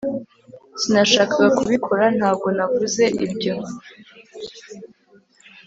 sinashakaga 0.79 1.49
kubikora. 1.59 2.05
ntabwo 2.17 2.47
navuze 2.57 3.03
ibyo) 3.25 3.53